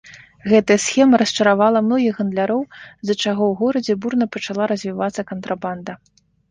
[0.51, 5.93] Гэтая схема расчаравала многіх гандляроў, з-за чаго ў горадзе бурна пачала развівацца кантрабанда.